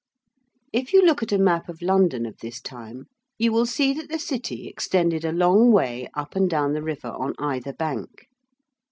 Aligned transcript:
]If 0.81 0.93
you 0.93 1.03
look 1.03 1.21
at 1.21 1.31
a 1.31 1.37
map 1.37 1.69
of 1.69 1.83
London 1.83 2.25
of 2.25 2.39
this 2.39 2.59
time 2.59 3.05
you 3.37 3.51
will 3.51 3.67
see 3.67 3.93
that 3.93 4.09
the 4.09 4.17
city 4.17 4.67
extended 4.67 5.23
a 5.23 5.31
long 5.31 5.71
way 5.71 6.07
up 6.15 6.35
and 6.35 6.49
down 6.49 6.73
the 6.73 6.81
river 6.81 7.09
on 7.09 7.35
either 7.37 7.71
bank. 7.71 8.25